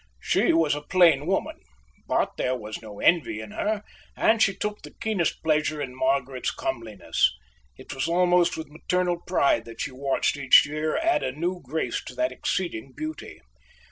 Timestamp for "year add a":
10.65-11.31